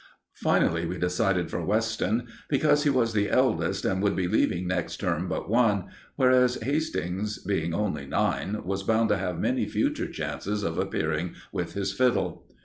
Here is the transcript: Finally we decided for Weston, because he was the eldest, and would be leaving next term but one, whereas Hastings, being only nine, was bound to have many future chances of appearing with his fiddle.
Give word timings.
Finally 0.41 0.87
we 0.87 0.97
decided 0.97 1.51
for 1.51 1.63
Weston, 1.63 2.25
because 2.49 2.85
he 2.85 2.89
was 2.89 3.13
the 3.13 3.29
eldest, 3.29 3.85
and 3.85 4.01
would 4.01 4.15
be 4.15 4.27
leaving 4.27 4.65
next 4.67 4.97
term 4.97 5.27
but 5.27 5.47
one, 5.47 5.89
whereas 6.15 6.55
Hastings, 6.63 7.37
being 7.45 7.75
only 7.75 8.07
nine, 8.07 8.63
was 8.63 8.81
bound 8.81 9.09
to 9.09 9.17
have 9.17 9.39
many 9.39 9.67
future 9.67 10.07
chances 10.11 10.63
of 10.63 10.79
appearing 10.79 11.35
with 11.51 11.73
his 11.73 11.93
fiddle. 11.93 12.47